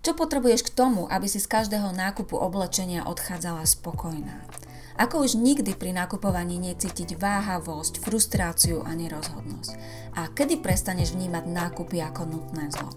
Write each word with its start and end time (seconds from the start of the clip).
Čo 0.00 0.16
potrebuješ 0.16 0.64
k 0.64 0.72
tomu, 0.72 1.04
aby 1.12 1.28
si 1.28 1.36
z 1.36 1.44
každého 1.44 1.92
nákupu 1.92 2.32
oblečenia 2.32 3.04
odchádzala 3.04 3.68
spokojná? 3.68 4.48
Ako 4.96 5.20
už 5.20 5.36
nikdy 5.36 5.76
pri 5.76 5.92
nakupovaní 5.92 6.56
necítiť 6.56 7.20
váhavosť, 7.20 8.00
frustráciu 8.00 8.80
a 8.80 8.96
nerozhodnosť? 8.96 9.72
A 10.16 10.32
kedy 10.32 10.64
prestaneš 10.64 11.12
vnímať 11.12 11.44
nákupy 11.52 12.00
ako 12.00 12.32
nutné 12.32 12.72
zlo? 12.72 12.96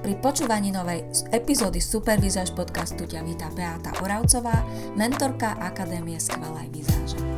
Pri 0.00 0.16
počúvaní 0.24 0.72
novej 0.72 1.04
epizódy 1.36 1.84
Supervizáž 1.84 2.56
podcastu 2.56 3.04
ťa 3.04 3.20
víta 3.28 3.52
Beata 3.52 3.92
Oravcová, 4.00 4.64
mentorka 4.96 5.52
Akadémie 5.60 6.16
skvelej 6.16 6.72
vizáže. 6.72 7.37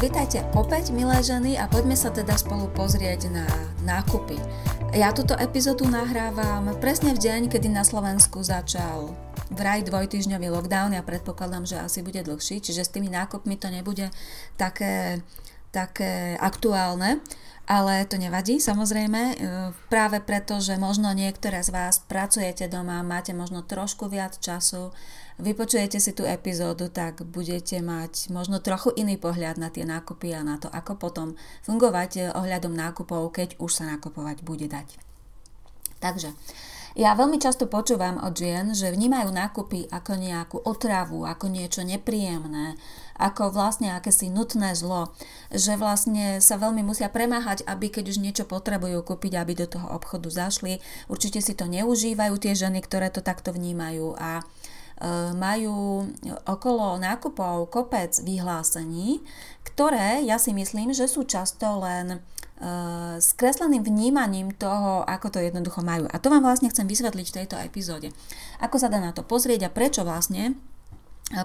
Vítajte 0.00 0.40
opäť, 0.56 0.96
milé 0.96 1.20
ženy, 1.20 1.60
a 1.60 1.68
poďme 1.68 1.92
sa 1.92 2.08
teda 2.08 2.32
spolu 2.32 2.72
pozrieť 2.72 3.28
na 3.28 3.44
nákupy. 3.84 4.40
Ja 4.96 5.12
túto 5.12 5.36
epizódu 5.36 5.84
nahrávam 5.84 6.72
presne 6.80 7.12
v 7.12 7.20
deň, 7.20 7.52
kedy 7.52 7.68
na 7.68 7.84
Slovensku 7.84 8.40
začal 8.40 9.12
vraj 9.52 9.84
dvojtyžňový 9.84 10.48
lockdown. 10.56 10.96
Ja 10.96 11.04
predpokladám, 11.04 11.68
že 11.68 11.84
asi 11.84 12.00
bude 12.00 12.24
dlhší, 12.24 12.64
čiže 12.64 12.80
s 12.80 12.94
tými 12.96 13.12
nákupmi 13.12 13.60
to 13.60 13.68
nebude 13.68 14.08
také, 14.56 15.20
také 15.68 16.32
aktuálne. 16.40 17.20
Ale 17.70 18.02
to 18.10 18.18
nevadí, 18.18 18.58
samozrejme, 18.58 19.22
e, 19.22 19.34
práve 19.86 20.18
preto, 20.18 20.58
že 20.58 20.74
možno 20.74 21.14
niektoré 21.14 21.62
z 21.62 21.70
vás 21.70 22.02
pracujete 22.02 22.66
doma, 22.66 22.98
máte 23.06 23.30
možno 23.30 23.62
trošku 23.62 24.10
viac 24.10 24.34
času, 24.42 24.90
vypočujete 25.38 26.02
si 26.02 26.10
tú 26.10 26.26
epizódu, 26.26 26.90
tak 26.90 27.22
budete 27.22 27.78
mať 27.78 28.34
možno 28.34 28.58
trochu 28.58 28.90
iný 28.98 29.14
pohľad 29.14 29.62
na 29.62 29.70
tie 29.70 29.86
nákupy 29.86 30.34
a 30.34 30.42
na 30.42 30.58
to, 30.58 30.66
ako 30.66 30.98
potom 30.98 31.38
fungovať 31.62 32.10
e, 32.18 32.20
ohľadom 32.34 32.74
nákupov, 32.74 33.30
keď 33.30 33.54
už 33.62 33.70
sa 33.70 33.86
nakupovať 33.86 34.42
bude 34.42 34.66
dať. 34.66 34.98
Takže, 36.02 36.34
ja 36.98 37.14
veľmi 37.14 37.38
často 37.38 37.70
počúvam 37.70 38.18
od 38.18 38.34
žien, 38.34 38.74
že 38.74 38.90
vnímajú 38.90 39.30
nákupy 39.30 39.86
ako 39.94 40.12
nejakú 40.18 40.56
otravu, 40.66 41.22
ako 41.22 41.46
niečo 41.46 41.86
nepríjemné, 41.86 42.74
ako 43.20 43.54
vlastne 43.54 43.94
akési 43.94 44.32
nutné 44.32 44.74
zlo, 44.74 45.14
že 45.54 45.78
vlastne 45.78 46.42
sa 46.42 46.58
veľmi 46.58 46.82
musia 46.82 47.06
premáhať, 47.12 47.62
aby 47.68 47.92
keď 47.92 48.10
už 48.10 48.18
niečo 48.18 48.44
potrebujú 48.48 49.04
kúpiť, 49.06 49.38
aby 49.38 49.52
do 49.54 49.66
toho 49.68 49.86
obchodu 49.92 50.32
zašli. 50.32 50.82
Určite 51.06 51.38
si 51.44 51.54
to 51.54 51.70
neužívajú 51.70 52.34
tie 52.40 52.56
ženy, 52.56 52.82
ktoré 52.82 53.12
to 53.12 53.22
takto 53.22 53.54
vnímajú 53.54 54.16
a 54.18 54.40
e, 54.40 54.44
majú 55.36 56.08
okolo 56.48 56.98
nákupov 56.98 57.70
kopec 57.70 58.16
vyhlásení, 58.24 59.22
ktoré 59.62 60.24
ja 60.26 60.40
si 60.40 60.50
myslím, 60.56 60.90
že 60.90 61.06
sú 61.06 61.28
často 61.28 61.78
len 61.84 62.24
Eh, 62.60 63.16
skresleným 63.24 63.80
vnímaním 63.80 64.52
toho, 64.52 65.00
ako 65.08 65.32
to 65.32 65.40
jednoducho 65.40 65.80
majú. 65.80 66.04
A 66.12 66.20
to 66.20 66.28
vám 66.28 66.44
vlastne 66.44 66.68
chcem 66.68 66.84
vysvetliť 66.84 67.26
v 67.32 67.36
tejto 67.40 67.56
epizóde. 67.56 68.12
Ako 68.60 68.76
sa 68.76 68.92
dá 68.92 69.00
na 69.00 69.16
to 69.16 69.24
pozrieť 69.24 69.64
a 69.64 69.72
prečo 69.72 70.04
vlastne 70.04 70.60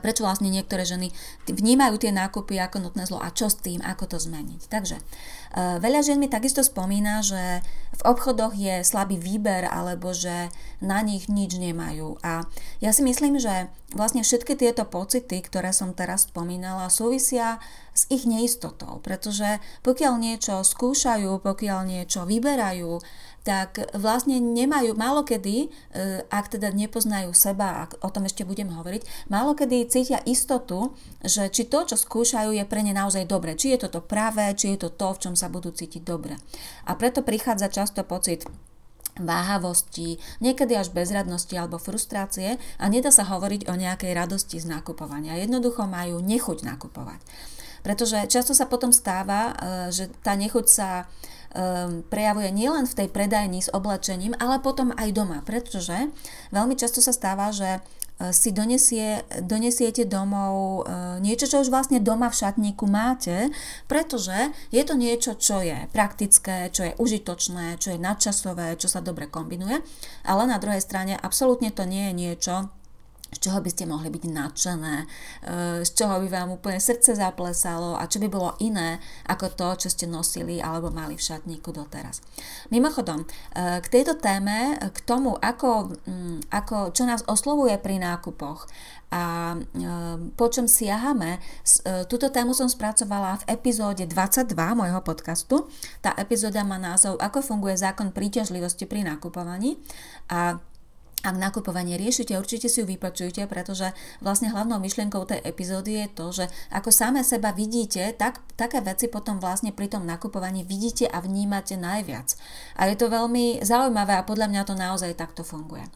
prečo 0.01 0.25
vlastne 0.25 0.49
niektoré 0.49 0.81
ženy 0.81 1.13
vnímajú 1.45 2.01
tie 2.01 2.09
nákupy 2.09 2.57
ako 2.57 2.81
nutné 2.81 3.05
zlo 3.05 3.21
a 3.21 3.29
čo 3.29 3.53
s 3.53 3.61
tým, 3.61 3.79
ako 3.85 4.11
to 4.11 4.17
zmeniť. 4.19 4.67
Takže 4.67 4.99
eh, 4.99 5.79
veľa 5.79 6.03
žien 6.03 6.19
mi 6.19 6.27
takisto 6.27 6.59
spomína, 6.67 7.23
že 7.23 7.63
v 7.95 8.01
obchodoch 8.03 8.51
je 8.51 8.83
slabý 8.83 9.15
výber 9.15 9.71
alebo 9.71 10.11
že 10.11 10.51
na 10.83 10.99
nich 10.99 11.31
nič 11.31 11.55
nemajú. 11.55 12.19
A 12.27 12.43
ja 12.83 12.91
si 12.91 13.07
myslím, 13.07 13.39
že 13.39 13.71
vlastne 13.93 14.25
všetky 14.25 14.57
tieto 14.57 14.87
pocity, 14.87 15.45
ktoré 15.45 15.69
som 15.69 15.93
teraz 15.93 16.25
spomínala, 16.25 16.89
súvisia 16.89 17.61
s 17.93 18.09
ich 18.09 18.25
neistotou, 18.25 18.97
pretože 19.05 19.61
pokiaľ 19.85 20.13
niečo 20.17 20.65
skúšajú, 20.65 21.37
pokiaľ 21.45 21.79
niečo 21.85 22.25
vyberajú, 22.25 22.97
tak 23.45 23.77
vlastne 23.93 24.41
nemajú, 24.41 24.97
málo 24.97 25.21
kedy, 25.21 25.69
e, 25.93 26.25
ak 26.33 26.57
teda 26.57 26.73
nepoznajú 26.73 27.29
seba, 27.37 27.85
ak 27.85 28.01
o 28.01 28.09
tom 28.09 28.25
ešte 28.25 28.41
budem 28.41 28.73
hovoriť, 28.73 29.29
málo 29.29 29.53
kedy 29.53 29.85
cítia 29.85 30.17
istotu, 30.25 30.97
že 31.21 31.53
či 31.53 31.69
to, 31.69 31.85
čo 31.85 31.93
skúšajú, 31.93 32.57
je 32.57 32.65
pre 32.65 32.81
ne 32.81 32.97
naozaj 32.97 33.29
dobre. 33.29 33.53
Či 33.53 33.77
je 33.77 33.85
to 33.85 33.89
to 33.93 34.01
práve, 34.01 34.41
či 34.57 34.73
je 34.73 34.89
to 34.89 34.89
to, 34.89 35.13
v 35.13 35.21
čom 35.29 35.33
sa 35.37 35.45
budú 35.53 35.69
cítiť 35.69 36.01
dobre. 36.01 36.41
A 36.89 36.97
preto 36.97 37.21
prichádza 37.21 37.69
často 37.69 38.01
pocit 38.01 38.49
váhavosti, 39.19 40.19
niekedy 40.43 40.75
až 40.75 40.91
bezradnosti 40.91 41.51
alebo 41.55 41.79
frustrácie 41.79 42.59
a 42.79 42.85
nedá 42.91 43.09
sa 43.09 43.23
hovoriť 43.23 43.71
o 43.71 43.73
nejakej 43.75 44.11
radosti 44.11 44.59
z 44.59 44.67
nakupovania. 44.67 45.39
Jednoducho 45.39 45.87
majú 45.87 46.19
nechuť 46.19 46.67
nakupovať. 46.67 47.23
Pretože 47.85 48.25
často 48.27 48.57
sa 48.57 48.65
potom 48.65 48.89
stáva, 48.89 49.53
e, 49.53 49.93
že 49.93 50.09
tá 50.25 50.33
nechuť 50.33 50.65
sa 50.65 51.05
um, 51.55 52.03
prejavuje 52.09 52.49
nielen 52.51 52.89
v 52.89 52.97
tej 52.97 53.07
predajni 53.13 53.61
s 53.63 53.69
oblečením, 53.69 54.35
ale 54.41 54.59
potom 54.59 54.91
aj 54.97 55.09
doma, 55.15 55.39
pretože 55.45 55.95
veľmi 56.51 56.75
často 56.75 56.99
sa 56.99 57.15
stáva, 57.15 57.53
že 57.55 57.77
e, 57.77 57.79
si 58.15 58.55
donesie, 58.55 59.27
donesiete 59.43 60.07
domov 60.07 60.87
e, 60.87 61.19
niečo, 61.19 61.51
čo 61.51 61.59
už 61.59 61.67
vlastne 61.67 61.99
doma 61.99 62.31
v 62.31 62.39
šatníku 62.39 62.87
máte, 62.87 63.51
pretože 63.91 64.55
je 64.71 64.83
to 64.87 64.95
niečo, 64.95 65.35
čo 65.35 65.59
je 65.59 65.91
praktické, 65.91 66.71
čo 66.71 66.87
je 66.87 66.95
užitočné, 66.95 67.75
čo 67.75 67.91
je 67.91 67.99
nadčasové, 67.99 68.79
čo 68.79 68.87
sa 68.87 69.03
dobre 69.03 69.27
kombinuje, 69.27 69.83
ale 70.23 70.47
na 70.47 70.55
druhej 70.55 70.79
strane 70.79 71.19
absolútne 71.19 71.75
to 71.75 71.83
nie 71.83 72.07
je 72.07 72.13
niečo, 72.15 72.55
z 73.35 73.43
čoho 73.43 73.59
by 73.59 73.67
ste 73.67 73.83
mohli 73.83 74.07
byť 74.07 74.23
nadšené, 74.31 74.95
e, 75.03 75.05
z 75.83 75.91
čoho 75.91 76.23
by 76.23 76.27
vám 76.31 76.55
úplne 76.55 76.79
srdce 76.79 77.19
zaplesalo 77.19 77.99
a 77.99 78.07
čo 78.07 78.23
by 78.23 78.31
bolo 78.31 78.55
iné 78.63 79.03
ako 79.27 79.51
to, 79.51 79.67
čo 79.85 79.87
ste 79.91 80.07
nosili 80.07 80.63
alebo 80.63 80.87
mali 80.87 81.19
v 81.19 81.25
šatníku 81.27 81.75
doteraz. 81.75 82.23
Mimochodom, 82.71 83.27
e, 83.27 83.27
k 83.83 83.87
tejto 83.91 84.15
téme, 84.15 84.79
k 84.79 84.97
tomu, 85.03 85.35
ako, 85.35 85.91
mm, 86.07 86.47
ako, 86.47 86.95
čo 86.95 87.03
nás 87.03 87.27
oslovuje 87.27 87.75
pri 87.75 87.99
nákupoch 87.99 88.71
a 89.11 89.53
e, 89.53 89.85
po 90.33 90.47
čom 90.47 90.65
siahame, 90.65 91.37
túto 92.07 92.31
tému 92.31 92.55
som 92.55 92.71
spracovala 92.71 93.43
v 93.43 93.59
epizóde 93.59 94.07
22 94.07 94.55
môjho 94.55 95.01
podcastu. 95.03 95.67
Tá 95.99 96.15
epizóda 96.15 96.63
má 96.63 96.79
názov 96.79 97.19
Ako 97.19 97.43
funguje 97.43 97.75
zákon 97.75 98.15
príťažlivosti 98.15 98.87
pri 98.87 99.03
nakupovaní 99.03 99.77
a 100.31 100.57
ak 101.25 101.35
nakupovanie 101.41 101.97
riešite, 101.97 102.37
určite 102.37 102.69
si 102.69 102.79
ju 102.79 102.85
vypočujte, 102.85 103.49
pretože 103.49 103.89
vlastne 104.21 104.53
hlavnou 104.53 104.77
myšlienkou 104.77 105.25
tej 105.25 105.41
epizódy 105.41 106.05
je 106.05 106.07
to, 106.13 106.25
že 106.29 106.45
ako 106.69 106.93
same 106.93 107.25
seba 107.25 107.49
vidíte, 107.49 108.13
tak 108.13 108.45
také 108.53 108.85
veci 108.85 109.09
potom 109.09 109.41
vlastne 109.41 109.73
pri 109.73 109.89
tom 109.89 110.05
nakupovaní 110.05 110.61
vidíte 110.61 111.09
a 111.09 111.17
vnímate 111.25 111.81
najviac. 111.81 112.37
A 112.77 112.85
je 112.85 112.95
to 112.95 113.09
veľmi 113.09 113.65
zaujímavé 113.65 114.21
a 114.21 114.27
podľa 114.27 114.53
mňa 114.53 114.61
to 114.69 114.77
naozaj 114.77 115.17
takto 115.17 115.41
funguje. 115.41 115.89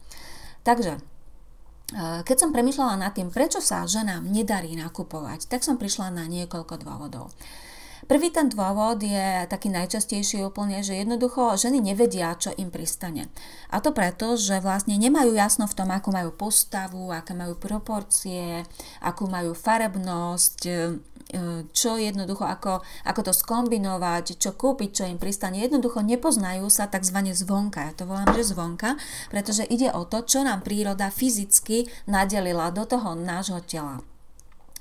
Takže 0.65 0.97
eh, 0.97 2.19
keď 2.25 2.37
som 2.41 2.49
premyšľala 2.49 2.97
nad 2.97 3.13
tým, 3.13 3.29
prečo 3.29 3.61
sa 3.61 3.85
ženám 3.85 4.25
nedarí 4.25 4.73
nakupovať, 4.73 5.45
tak 5.45 5.61
som 5.61 5.77
prišla 5.77 6.09
na 6.09 6.25
niekoľko 6.25 6.81
dôvodov. 6.81 7.29
Prvý 8.09 8.33
ten 8.33 8.49
dôvod 8.49 9.05
je 9.05 9.45
taký 9.45 9.69
najčastejší 9.69 10.41
úplne, 10.41 10.81
že 10.81 10.97
jednoducho 10.97 11.53
ženy 11.53 11.77
nevedia, 11.77 12.33
čo 12.33 12.49
im 12.57 12.73
pristane. 12.73 13.29
A 13.69 13.85
to 13.85 13.93
preto, 13.93 14.33
že 14.33 14.57
vlastne 14.65 14.97
nemajú 14.97 15.37
jasno 15.37 15.69
v 15.69 15.77
tom, 15.77 15.93
ako 15.93 16.09
majú 16.09 16.33
postavu, 16.33 17.13
aké 17.13 17.37
majú 17.37 17.53
proporcie, 17.61 18.65
akú 19.05 19.29
majú 19.29 19.53
farebnosť, 19.53 20.59
e, 20.65 20.73
čo 21.69 22.01
jednoducho, 22.01 22.49
ako, 22.49 22.81
ako 23.05 23.21
to 23.29 23.29
skombinovať, 23.29 24.41
čo 24.41 24.57
kúpiť, 24.57 24.89
čo 24.89 25.03
im 25.05 25.21
pristane. 25.21 25.61
Jednoducho 25.61 26.01
nepoznajú 26.01 26.65
sa 26.73 26.89
tzv. 26.89 27.13
zvonka. 27.37 27.79
Ja 27.85 27.93
to 27.93 28.09
volám, 28.09 28.33
že 28.33 28.41
zvonka, 28.41 28.97
pretože 29.29 29.69
ide 29.69 29.93
o 29.93 30.09
to, 30.09 30.25
čo 30.25 30.41
nám 30.41 30.65
príroda 30.65 31.13
fyzicky 31.13 31.85
nadelila 32.09 32.73
do 32.73 32.89
toho 32.89 33.13
nášho 33.13 33.61
tela. 33.69 34.01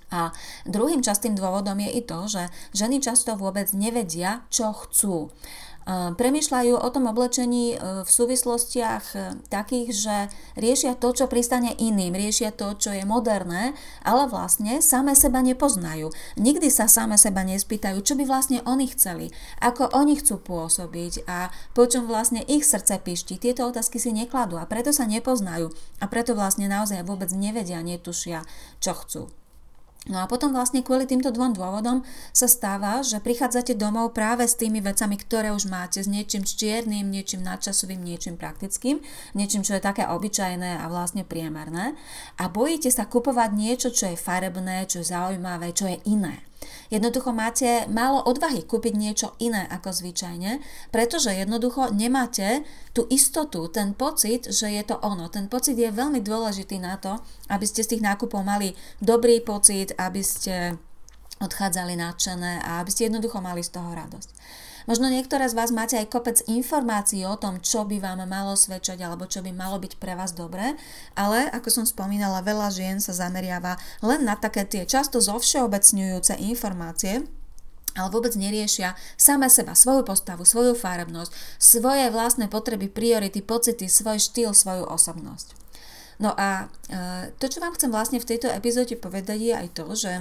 A 0.08 0.32
druhým 0.64 1.04
častým 1.04 1.36
dôvodom 1.36 1.76
je 1.84 1.90
i 1.98 2.02
to, 2.04 2.28
že 2.28 2.48
ženy 2.72 3.00
často 3.04 3.36
vôbec 3.36 3.68
nevedia, 3.76 4.48
čo 4.48 4.72
chcú. 4.72 5.28
E, 5.88 6.12
premýšľajú 6.12 6.74
o 6.76 6.88
tom 6.92 7.08
oblečení 7.08 7.72
e, 7.72 8.04
v 8.04 8.08
súvislostiach 8.08 9.04
e, 9.16 9.18
takých, 9.48 9.88
že 9.96 10.16
riešia 10.60 10.92
to, 11.00 11.16
čo 11.16 11.32
pristane 11.32 11.72
iným, 11.80 12.12
riešia 12.12 12.52
to, 12.52 12.76
čo 12.76 12.92
je 12.92 13.08
moderné, 13.08 13.72
ale 14.04 14.28
vlastne 14.28 14.84
same 14.84 15.16
seba 15.16 15.40
nepoznajú. 15.40 16.12
Nikdy 16.36 16.68
sa 16.68 16.92
same 16.92 17.16
seba 17.16 17.40
nespýtajú, 17.40 18.04
čo 18.04 18.20
by 18.20 18.28
vlastne 18.28 18.60
oni 18.68 18.92
chceli, 18.92 19.32
ako 19.64 19.88
oni 19.96 20.20
chcú 20.20 20.36
pôsobiť 20.44 21.24
a 21.24 21.48
po 21.72 21.88
čom 21.88 22.04
vlastne 22.04 22.44
ich 22.44 22.68
srdce 22.68 23.00
pišti. 23.00 23.40
Tieto 23.40 23.64
otázky 23.64 23.96
si 23.96 24.12
nekladú 24.12 24.60
a 24.60 24.68
preto 24.68 24.92
sa 24.92 25.08
nepoznajú 25.08 25.72
a 26.00 26.04
preto 26.04 26.36
vlastne 26.36 26.68
naozaj 26.68 27.00
vôbec 27.08 27.32
nevedia, 27.32 27.80
netušia, 27.80 28.44
čo 28.84 28.92
chcú. 28.92 29.37
No 30.08 30.24
a 30.24 30.26
potom 30.26 30.56
vlastne 30.56 30.80
kvôli 30.80 31.04
týmto 31.04 31.28
dvom 31.28 31.52
dôvodom 31.52 32.00
sa 32.32 32.48
stáva, 32.48 33.04
že 33.04 33.20
prichádzate 33.20 33.76
domov 33.76 34.16
práve 34.16 34.48
s 34.48 34.56
tými 34.56 34.80
vecami, 34.80 35.20
ktoré 35.20 35.52
už 35.52 35.68
máte, 35.68 36.00
s 36.00 36.08
niečím 36.08 36.48
čiernym, 36.48 37.12
niečím 37.12 37.44
nadčasovým, 37.44 38.00
niečím 38.00 38.40
praktickým, 38.40 39.04
niečím, 39.36 39.60
čo 39.60 39.76
je 39.76 39.84
také 39.84 40.08
obyčajné 40.08 40.80
a 40.80 40.88
vlastne 40.88 41.28
priemerné 41.28 41.92
a 42.40 42.48
bojíte 42.48 42.88
sa 42.88 43.04
kupovať 43.04 43.50
niečo, 43.52 43.88
čo 43.92 44.08
je 44.08 44.16
farebné, 44.16 44.88
čo 44.88 45.04
je 45.04 45.12
zaujímavé, 45.12 45.76
čo 45.76 45.92
je 45.92 46.00
iné. 46.08 46.47
Jednoducho 46.88 47.36
máte 47.36 47.84
málo 47.92 48.24
odvahy 48.24 48.64
kúpiť 48.64 48.94
niečo 48.96 49.28
iné 49.44 49.68
ako 49.68 49.92
zvyčajne, 49.92 50.64
pretože 50.88 51.28
jednoducho 51.36 51.92
nemáte 51.92 52.64
tú 52.96 53.04
istotu, 53.12 53.68
ten 53.68 53.92
pocit, 53.92 54.48
že 54.48 54.72
je 54.72 54.82
to 54.88 54.96
ono. 55.04 55.28
Ten 55.28 55.52
pocit 55.52 55.76
je 55.76 55.92
veľmi 55.92 56.24
dôležitý 56.24 56.80
na 56.80 56.96
to, 56.96 57.20
aby 57.52 57.68
ste 57.68 57.84
z 57.84 57.96
tých 57.96 58.02
nákupov 58.04 58.40
mali 58.40 58.72
dobrý 59.04 59.44
pocit, 59.44 59.92
aby 60.00 60.24
ste 60.24 60.80
odchádzali 61.38 61.94
nadšené 61.94 62.64
a 62.64 62.80
aby 62.80 62.90
ste 62.90 63.06
jednoducho 63.06 63.38
mali 63.38 63.60
z 63.60 63.70
toho 63.76 63.92
radosť. 63.94 64.30
Možno 64.88 65.12
niektoré 65.12 65.44
z 65.44 65.52
vás 65.52 65.68
máte 65.68 66.00
aj 66.00 66.08
kopec 66.08 66.40
informácií 66.48 67.20
o 67.28 67.36
tom, 67.36 67.60
čo 67.60 67.84
by 67.84 68.00
vám 68.00 68.24
malo 68.24 68.56
svedčať 68.56 69.04
alebo 69.04 69.28
čo 69.28 69.44
by 69.44 69.52
malo 69.52 69.76
byť 69.76 70.00
pre 70.00 70.16
vás 70.16 70.32
dobré, 70.32 70.80
ale 71.12 71.44
ako 71.52 71.68
som 71.68 71.84
spomínala, 71.84 72.40
veľa 72.40 72.72
žien 72.72 72.96
sa 72.96 73.12
zameriava 73.12 73.76
len 74.00 74.24
na 74.24 74.32
také 74.32 74.64
tie 74.64 74.88
často 74.88 75.20
zovšeobecňujúce 75.20 76.40
informácie, 76.40 77.20
ale 78.00 78.08
vôbec 78.08 78.32
neriešia 78.32 78.96
same 79.20 79.52
seba, 79.52 79.76
svoju 79.76 80.08
postavu, 80.08 80.48
svoju 80.48 80.72
fárebnosť, 80.72 81.36
svoje 81.60 82.08
vlastné 82.08 82.48
potreby, 82.48 82.88
priority, 82.88 83.44
pocity, 83.44 83.92
svoj 83.92 84.16
štýl, 84.16 84.56
svoju 84.56 84.88
osobnosť. 84.88 85.52
No 86.16 86.32
a 86.32 86.72
e, 86.88 87.28
to, 87.36 87.44
čo 87.52 87.60
vám 87.60 87.76
chcem 87.76 87.92
vlastne 87.92 88.24
v 88.24 88.28
tejto 88.28 88.48
epizóde 88.48 88.96
povedať, 88.96 89.36
je 89.36 89.52
aj 89.52 89.68
to, 89.76 89.84
že 89.92 90.12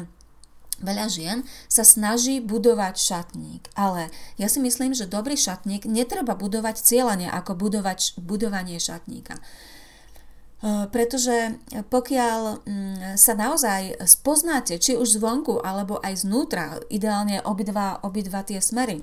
Veľa 0.77 1.09
žien 1.09 1.41
sa 1.65 1.81
snaží 1.81 2.37
budovať 2.37 3.01
šatník, 3.01 3.65
ale 3.73 4.13
ja 4.37 4.45
si 4.45 4.61
myslím, 4.61 4.93
že 4.93 5.09
dobrý 5.09 5.33
šatník 5.33 5.89
netreba 5.89 6.37
budovať 6.37 6.85
cieľane 6.85 7.25
ako 7.33 7.57
budovať, 7.57 8.21
budovanie 8.21 8.77
šatníka. 8.77 9.41
E, 9.41 10.85
pretože 10.93 11.57
pokiaľ 11.89 12.61
mm, 12.61 13.17
sa 13.17 13.33
naozaj 13.33 14.05
spoznáte, 14.05 14.77
či 14.77 14.93
už 14.93 15.17
zvonku 15.17 15.65
alebo 15.65 15.97
aj 15.97 16.21
znútra, 16.21 16.77
ideálne 16.93 17.41
obidva, 17.41 17.97
obidva 18.05 18.45
tie 18.45 18.61
smery, 18.61 19.01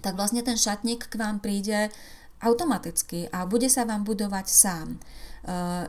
tak 0.00 0.16
vlastne 0.16 0.40
ten 0.40 0.56
šatník 0.56 1.12
k 1.12 1.14
vám 1.20 1.44
príde 1.44 1.92
automaticky 2.40 3.28
a 3.32 3.44
bude 3.44 3.68
sa 3.68 3.84
vám 3.84 4.08
budovať 4.08 4.48
sám. 4.48 4.96
E, 4.96 4.98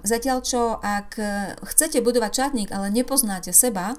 zatiaľ 0.04 0.44
čo, 0.44 0.84
ak 0.84 1.16
chcete 1.64 2.04
budovať 2.04 2.32
šatník, 2.44 2.76
ale 2.76 2.92
nepoznáte 2.92 3.56
seba, 3.56 3.96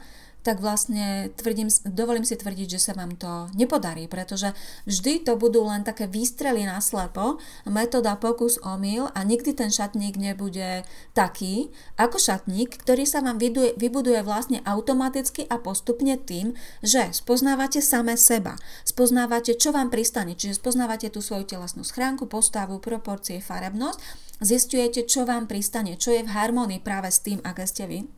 tak 0.48 0.64
vlastne 0.64 1.28
tvrdím, 1.36 1.68
dovolím 1.84 2.24
si 2.24 2.32
tvrdiť, 2.32 2.68
že 2.72 2.80
sa 2.80 2.96
vám 2.96 3.20
to 3.20 3.52
nepodarí, 3.52 4.08
pretože 4.08 4.56
vždy 4.88 5.28
to 5.28 5.36
budú 5.36 5.60
len 5.68 5.84
také 5.84 6.08
výstrely 6.08 6.64
na 6.64 6.80
slepo, 6.80 7.36
metóda 7.68 8.16
pokus 8.16 8.56
omyl 8.64 9.12
a 9.12 9.20
nikdy 9.28 9.52
ten 9.52 9.68
šatník 9.68 10.16
nebude 10.16 10.88
taký 11.12 11.68
ako 12.00 12.16
šatník, 12.16 12.80
ktorý 12.80 13.04
sa 13.04 13.20
vám 13.20 13.36
vybuduje, 13.36 13.76
vybuduje 13.76 14.24
vlastne 14.24 14.64
automaticky 14.64 15.44
a 15.52 15.60
postupne 15.60 16.16
tým, 16.16 16.56
že 16.80 17.12
spoznávate 17.12 17.84
same 17.84 18.16
seba, 18.16 18.56
spoznávate, 18.88 19.52
čo 19.52 19.76
vám 19.76 19.92
pristane, 19.92 20.32
čiže 20.32 20.56
spoznávate 20.56 21.12
tú 21.12 21.20
svoju 21.20 21.44
telesnú 21.44 21.84
schránku, 21.84 22.24
postavu, 22.24 22.80
proporcie, 22.80 23.44
farebnosť, 23.44 24.00
zistujete, 24.40 25.04
čo 25.04 25.28
vám 25.28 25.44
pristane, 25.44 26.00
čo 26.00 26.16
je 26.16 26.24
v 26.24 26.32
harmonii 26.32 26.80
práve 26.80 27.12
s 27.12 27.20
tým, 27.20 27.44
aké 27.44 27.68
ste 27.68 27.84
vy 27.84 28.18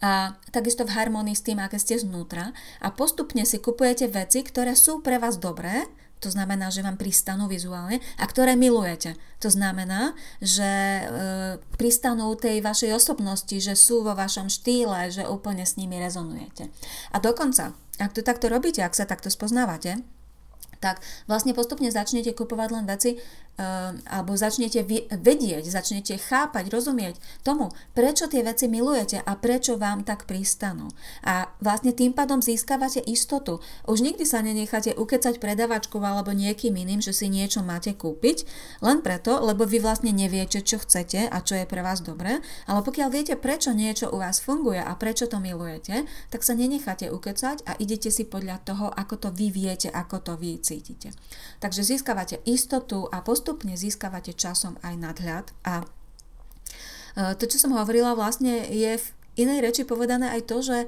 a 0.00 0.36
takisto 0.48 0.88
v 0.88 0.96
harmonii 0.96 1.36
s 1.36 1.44
tým, 1.44 1.60
aké 1.60 1.76
ste 1.76 2.00
znútra 2.00 2.56
a 2.80 2.88
postupne 2.92 3.44
si 3.44 3.60
kupujete 3.60 4.08
veci, 4.08 4.40
ktoré 4.40 4.72
sú 4.72 5.04
pre 5.04 5.20
vás 5.20 5.36
dobré, 5.36 5.84
to 6.20 6.28
znamená, 6.28 6.68
že 6.68 6.84
vám 6.84 7.00
pristanú 7.00 7.48
vizuálne 7.48 7.96
a 8.20 8.24
ktoré 8.28 8.52
milujete. 8.52 9.16
To 9.40 9.48
znamená, 9.48 10.12
že 10.44 10.68
e, 10.68 11.04
pristanú 11.80 12.36
tej 12.36 12.60
vašej 12.60 12.92
osobnosti, 12.92 13.56
že 13.56 13.72
sú 13.72 14.04
vo 14.04 14.12
vašom 14.12 14.52
štýle, 14.52 15.08
že 15.08 15.24
úplne 15.24 15.64
s 15.64 15.80
nimi 15.80 15.96
rezonujete. 15.96 16.68
A 17.12 17.24
dokonca, 17.24 17.72
ak 17.96 18.12
to 18.12 18.20
takto 18.20 18.52
robíte, 18.52 18.84
ak 18.84 18.92
sa 18.92 19.08
takto 19.08 19.32
spoznávate, 19.32 20.04
tak 20.80 21.04
vlastne 21.28 21.52
postupne 21.52 21.92
začnete 21.92 22.32
kupovať 22.32 22.68
len 22.72 22.84
veci, 22.88 23.20
Ehm, 23.60 24.00
alebo 24.08 24.32
začnete 24.32 24.80
vedieť, 25.12 25.68
začnete 25.68 26.16
chápať, 26.16 26.72
rozumieť 26.72 27.20
tomu, 27.44 27.68
prečo 27.92 28.24
tie 28.24 28.40
veci 28.40 28.72
milujete 28.72 29.20
a 29.20 29.36
prečo 29.36 29.76
vám 29.76 30.00
tak 30.00 30.24
pristanú. 30.24 30.88
A 31.20 31.52
vlastne 31.60 31.92
tým 31.92 32.16
pádom 32.16 32.40
získavate 32.40 33.04
istotu. 33.04 33.60
Už 33.84 34.00
nikdy 34.00 34.24
sa 34.24 34.40
nenecháte 34.40 34.96
ukecať 34.96 35.36
predavačkou 35.36 36.00
alebo 36.00 36.32
niekým 36.32 36.72
iným, 36.72 37.04
že 37.04 37.12
si 37.12 37.28
niečo 37.28 37.60
máte 37.60 37.92
kúpiť, 37.92 38.48
len 38.80 39.04
preto, 39.04 39.36
lebo 39.44 39.68
vy 39.68 39.76
vlastne 39.84 40.08
neviete, 40.16 40.64
čo 40.64 40.80
chcete 40.80 41.28
a 41.28 41.36
čo 41.44 41.60
je 41.60 41.68
pre 41.68 41.84
vás 41.84 42.00
dobré, 42.00 42.40
ale 42.64 42.80
pokiaľ 42.80 43.08
viete, 43.12 43.36
prečo 43.36 43.76
niečo 43.76 44.08
u 44.08 44.24
vás 44.24 44.40
funguje 44.40 44.80
a 44.80 44.96
prečo 44.96 45.28
to 45.28 45.36
milujete, 45.36 46.08
tak 46.32 46.40
sa 46.40 46.56
nenecháte 46.56 47.12
ukecať 47.12 47.68
a 47.68 47.76
idete 47.76 48.08
si 48.08 48.24
podľa 48.24 48.64
toho, 48.64 48.88
ako 48.88 49.20
to 49.20 49.28
vy 49.36 49.52
viete, 49.52 49.92
ako 49.92 50.16
to 50.24 50.32
vy 50.40 50.56
cítite. 50.70 51.10
Takže 51.58 51.82
získavate 51.82 52.38
istotu 52.46 53.10
a 53.10 53.20
postup 53.20 53.40
postupne 53.40 53.74
získavate 53.74 54.30
časom 54.30 54.78
aj 54.86 54.94
nadhľad 54.94 55.46
a 55.66 55.82
e, 55.82 55.86
to, 57.34 57.50
čo 57.50 57.58
som 57.58 57.74
hovorila, 57.74 58.14
vlastne 58.14 58.62
je 58.70 58.94
v 58.94 59.06
inej 59.34 59.58
reči 59.66 59.82
povedané 59.82 60.30
aj 60.30 60.46
to, 60.46 60.62
že 60.62 60.78
e, 60.84 60.86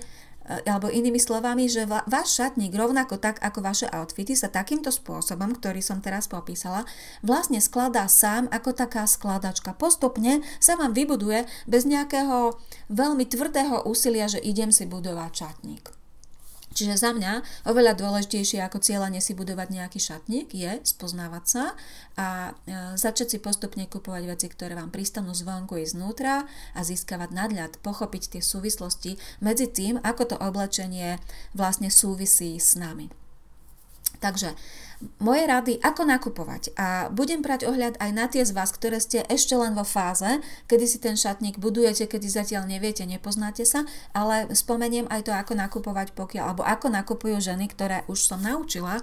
alebo 0.63 0.87
inými 0.87 1.19
slovami, 1.19 1.67
že 1.67 1.91
váš 1.91 2.39
šatník 2.39 2.71
rovnako 2.71 3.19
tak 3.19 3.43
ako 3.43 3.67
vaše 3.67 3.91
outfity 3.91 4.39
sa 4.39 4.47
takýmto 4.47 4.95
spôsobom, 4.95 5.59
ktorý 5.59 5.83
som 5.83 5.99
teraz 5.99 6.31
popísala, 6.31 6.87
vlastne 7.27 7.59
skladá 7.59 8.07
sám 8.07 8.47
ako 8.55 8.79
taká 8.79 9.11
skladačka. 9.11 9.75
Postupne 9.75 10.47
sa 10.63 10.79
vám 10.79 10.95
vybuduje 10.95 11.51
bez 11.67 11.83
nejakého 11.83 12.63
veľmi 12.95 13.27
tvrdého 13.27 13.91
úsilia, 13.91 14.31
že 14.31 14.39
idem 14.39 14.71
si 14.71 14.87
budovať 14.87 15.33
šatník. 15.35 16.02
Čiže 16.73 16.97
za 16.97 17.11
mňa 17.13 17.65
oveľa 17.69 17.95
dôležitejšie 17.95 18.65
ako 18.65 18.83
cieľanie 18.83 19.21
si 19.21 19.37
budovať 19.37 19.69
nejaký 19.71 20.01
šatník 20.01 20.51
je 20.51 20.81
spoznávať 20.83 21.45
sa 21.45 21.65
a 22.19 22.29
e, 22.51 22.97
začať 22.99 23.37
si 23.37 23.39
postupne 23.39 23.85
kupovať 23.87 24.23
veci, 24.29 24.47
ktoré 24.49 24.73
vám 24.75 24.91
pristanú 24.91 25.37
zvonku 25.37 25.79
i 25.79 25.87
znútra 25.87 26.49
a 26.75 26.81
získavať 26.81 27.31
nadľad, 27.31 27.73
pochopiť 27.85 28.37
tie 28.37 28.43
súvislosti 28.43 29.21
medzi 29.45 29.69
tým, 29.69 30.01
ako 30.03 30.35
to 30.35 30.37
oblečenie 30.41 31.21
vlastne 31.53 31.93
súvisí 31.93 32.57
s 32.57 32.75
nami. 32.75 33.22
Takže 34.23 34.55
moje 35.19 35.43
rady, 35.43 35.83
ako 35.83 36.07
nakupovať. 36.07 36.79
A 36.79 37.11
budem 37.11 37.43
brať 37.43 37.67
ohľad 37.67 37.99
aj 37.99 38.11
na 38.15 38.31
tie 38.31 38.47
z 38.47 38.55
vás, 38.55 38.71
ktoré 38.71 39.03
ste 39.03 39.27
ešte 39.27 39.59
len 39.59 39.75
vo 39.75 39.83
fáze, 39.83 40.39
kedy 40.71 40.85
si 40.87 41.03
ten 41.03 41.19
šatník 41.19 41.59
budujete, 41.59 42.07
kedy 42.07 42.31
zatiaľ 42.31 42.71
neviete, 42.71 43.03
nepoznáte 43.03 43.67
sa, 43.67 43.83
ale 44.15 44.47
spomeniem 44.55 45.11
aj 45.11 45.27
to, 45.27 45.33
ako 45.35 45.59
nakupovať 45.59 46.15
pokiaľ, 46.15 46.45
alebo 46.55 46.63
ako 46.63 46.87
nakupujú 46.95 47.43
ženy, 47.43 47.67
ktoré 47.75 48.07
už 48.07 48.31
som 48.31 48.39
naučila, 48.39 49.03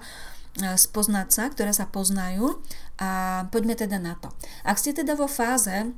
spoznať 0.80 1.28
sa, 1.28 1.44
ktoré 1.52 1.76
sa 1.76 1.84
poznajú 1.84 2.56
a 2.96 3.44
poďme 3.52 3.76
teda 3.76 4.00
na 4.00 4.16
to. 4.16 4.32
Ak 4.64 4.80
ste 4.80 4.96
teda 4.96 5.20
vo 5.20 5.28
fáze, 5.28 5.92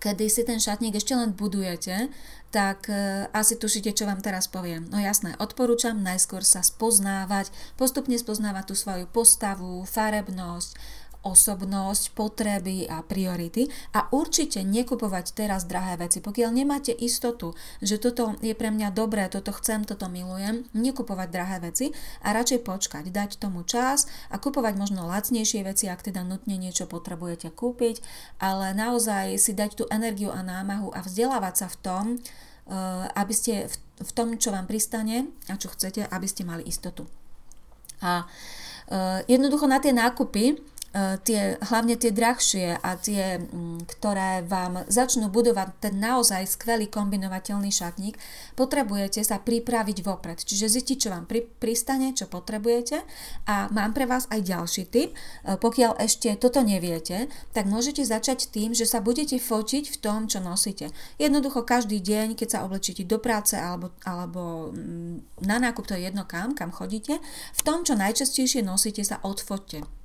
kedy 0.00 0.30
si 0.30 0.42
ten 0.46 0.62
šatník 0.62 0.96
ešte 0.96 1.12
len 1.12 1.36
budujete, 1.36 2.08
tak 2.52 2.92
e, 2.92 3.26
asi 3.32 3.56
tušíte, 3.56 3.96
čo 3.96 4.04
vám 4.04 4.20
teraz 4.20 4.46
poviem. 4.46 4.84
No 4.92 5.00
jasné, 5.00 5.32
odporúčam 5.40 5.96
najskôr 6.04 6.44
sa 6.44 6.60
spoznávať, 6.60 7.48
postupne 7.80 8.14
spoznávať 8.14 8.72
tú 8.72 8.74
svoju 8.76 9.08
postavu, 9.08 9.88
farebnosť, 9.88 10.76
osobnosť, 11.22 12.18
potreby 12.18 12.90
a 12.90 13.00
priority 13.06 13.70
a 13.94 14.10
určite 14.10 14.66
nekupovať 14.66 15.38
teraz 15.38 15.64
drahé 15.70 15.98
veci. 15.98 16.18
Pokiaľ 16.18 16.50
nemáte 16.50 16.90
istotu, 16.90 17.54
že 17.78 18.02
toto 18.02 18.34
je 18.42 18.52
pre 18.58 18.74
mňa 18.74 18.90
dobré, 18.90 19.30
toto 19.30 19.54
chcem, 19.54 19.86
toto 19.86 20.10
milujem, 20.10 20.66
nekupovať 20.74 21.28
drahé 21.30 21.56
veci 21.62 21.86
a 22.26 22.34
radšej 22.34 22.60
počkať, 22.66 23.04
dať 23.08 23.38
tomu 23.38 23.62
čas 23.62 24.10
a 24.34 24.36
kupovať 24.42 24.74
možno 24.74 25.06
lacnejšie 25.06 25.62
veci, 25.62 25.86
ak 25.86 26.02
teda 26.02 26.26
nutne 26.26 26.58
niečo 26.58 26.90
potrebujete 26.90 27.54
kúpiť, 27.54 28.02
ale 28.42 28.74
naozaj 28.74 29.38
si 29.38 29.54
dať 29.54 29.70
tú 29.78 29.84
energiu 29.88 30.34
a 30.34 30.42
námahu 30.42 30.90
a 30.90 31.00
vzdelávať 31.06 31.54
sa 31.54 31.66
v 31.70 31.76
tom, 31.80 32.04
eh, 32.18 33.06
aby 33.14 33.34
ste 33.34 33.70
v 34.02 34.10
tom, 34.10 34.34
čo 34.34 34.50
vám 34.50 34.66
pristane 34.66 35.30
a 35.46 35.54
čo 35.54 35.70
chcete, 35.70 36.02
aby 36.10 36.26
ste 36.26 36.42
mali 36.42 36.66
istotu. 36.66 37.06
A 38.02 38.26
eh, 38.90 39.22
jednoducho 39.30 39.70
na 39.70 39.78
tie 39.78 39.94
nákupy 39.94 40.71
tie, 41.24 41.56
hlavne 41.72 41.96
tie 41.96 42.12
drahšie 42.12 42.76
a 42.76 42.90
tie, 43.00 43.40
mm, 43.40 43.88
ktoré 43.96 44.44
vám 44.44 44.84
začnú 44.92 45.32
budovať 45.32 45.68
ten 45.80 45.96
naozaj 45.96 46.44
skvelý 46.44 46.92
kombinovateľný 46.92 47.72
šatník, 47.72 48.20
potrebujete 48.52 49.24
sa 49.24 49.40
pripraviť 49.40 50.04
vopred. 50.04 50.44
Čiže 50.44 50.68
zistiť, 50.68 50.96
čo 51.00 51.08
vám 51.08 51.24
pri, 51.24 51.48
pristane, 51.48 52.12
čo 52.12 52.28
potrebujete. 52.28 53.00
A 53.48 53.72
mám 53.72 53.96
pre 53.96 54.04
vás 54.04 54.28
aj 54.28 54.44
ďalší 54.44 54.84
tip. 54.92 55.16
E, 55.16 55.56
pokiaľ 55.56 55.96
ešte 55.96 56.36
toto 56.36 56.60
neviete, 56.60 57.32
tak 57.56 57.64
môžete 57.64 58.04
začať 58.04 58.52
tým, 58.52 58.76
že 58.76 58.84
sa 58.84 59.00
budete 59.00 59.40
fotiť 59.40 59.96
v 59.96 59.96
tom, 59.96 60.28
čo 60.28 60.44
nosíte. 60.44 60.92
Jednoducho 61.16 61.64
každý 61.64 62.04
deň, 62.04 62.36
keď 62.36 62.48
sa 62.52 62.62
oblečíte 62.68 63.08
do 63.08 63.16
práce 63.16 63.56
alebo, 63.56 63.96
alebo 64.04 64.68
mm, 64.76 65.40
na 65.48 65.56
nákup, 65.56 65.88
to 65.88 65.96
je 65.96 66.04
jedno 66.04 66.28
kam, 66.28 66.52
kam 66.52 66.68
chodíte, 66.68 67.16
v 67.56 67.60
tom, 67.64 67.80
čo 67.80 67.96
najčastejšie 67.96 68.60
nosíte, 68.60 69.00
sa 69.00 69.16
odfoťte 69.24 70.01